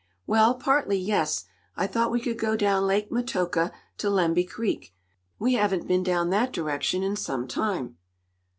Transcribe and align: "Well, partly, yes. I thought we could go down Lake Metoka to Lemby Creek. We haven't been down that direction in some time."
"Well, 0.25 0.55
partly, 0.55 0.97
yes. 0.97 1.45
I 1.75 1.85
thought 1.85 2.09
we 2.09 2.19
could 2.21 2.39
go 2.39 2.55
down 2.55 2.87
Lake 2.87 3.11
Metoka 3.11 3.71
to 3.99 4.09
Lemby 4.09 4.45
Creek. 4.45 4.95
We 5.37 5.53
haven't 5.53 5.85
been 5.87 6.01
down 6.01 6.31
that 6.31 6.51
direction 6.51 7.03
in 7.03 7.15
some 7.15 7.47
time." 7.47 7.97